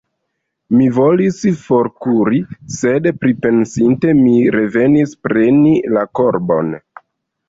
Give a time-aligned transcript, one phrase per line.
[0.77, 2.39] Mi volis forkuri,
[2.75, 6.73] sed pripensinte mi revenis preni la korbon.